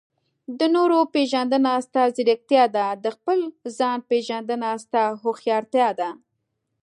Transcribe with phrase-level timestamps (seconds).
[0.59, 2.87] د نورو پېژندنه؛ ستا ځیرکتیا ده.
[3.03, 3.39] د خپل
[3.77, 6.09] ځان پېژندنه؛ ستا هوښيارتيا ده.